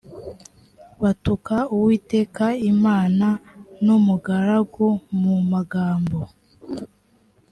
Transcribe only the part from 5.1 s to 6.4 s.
mu magambo